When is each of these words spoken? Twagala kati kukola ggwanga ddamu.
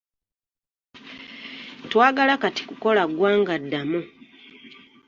Twagala 1.89 2.33
kati 2.41 2.61
kukola 2.69 3.01
ggwanga 3.11 3.53
ddamu. 3.63 4.01